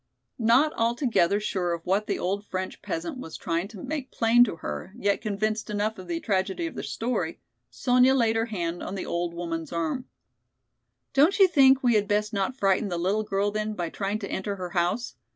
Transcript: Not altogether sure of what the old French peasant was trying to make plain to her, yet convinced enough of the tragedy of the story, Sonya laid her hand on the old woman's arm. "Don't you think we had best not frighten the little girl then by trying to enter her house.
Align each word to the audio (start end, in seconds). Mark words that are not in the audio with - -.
Not 0.39 0.73
altogether 0.73 1.39
sure 1.39 1.73
of 1.73 1.85
what 1.85 2.07
the 2.07 2.17
old 2.17 2.43
French 2.43 2.81
peasant 2.81 3.19
was 3.19 3.37
trying 3.37 3.67
to 3.67 3.83
make 3.83 4.09
plain 4.09 4.43
to 4.45 4.55
her, 4.55 4.95
yet 4.97 5.21
convinced 5.21 5.69
enough 5.69 5.99
of 5.99 6.07
the 6.07 6.19
tragedy 6.19 6.65
of 6.65 6.73
the 6.73 6.81
story, 6.81 7.39
Sonya 7.69 8.15
laid 8.15 8.35
her 8.35 8.47
hand 8.47 8.81
on 8.81 8.95
the 8.95 9.05
old 9.05 9.35
woman's 9.35 9.71
arm. 9.71 10.05
"Don't 11.13 11.37
you 11.37 11.47
think 11.47 11.83
we 11.83 11.93
had 11.93 12.07
best 12.07 12.33
not 12.33 12.57
frighten 12.57 12.89
the 12.89 12.97
little 12.97 13.21
girl 13.21 13.51
then 13.51 13.75
by 13.75 13.89
trying 13.91 14.17
to 14.17 14.31
enter 14.31 14.55
her 14.55 14.71
house. 14.71 15.17